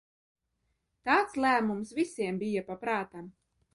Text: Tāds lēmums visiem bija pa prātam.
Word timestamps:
Tāds 1.09 1.37
lēmums 1.45 1.93
visiem 1.99 2.41
bija 2.45 2.65
pa 2.71 2.79
prātam. 2.87 3.29